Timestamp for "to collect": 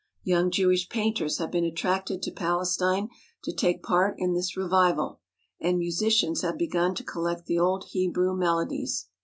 6.95-7.45